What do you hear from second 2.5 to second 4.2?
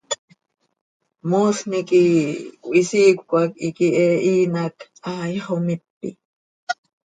cöhisiicö hac iiqui he